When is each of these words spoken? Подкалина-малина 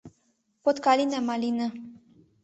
Подкалина-малина 0.63 1.67